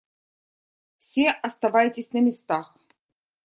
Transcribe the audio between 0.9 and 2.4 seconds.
Все оставайтесь на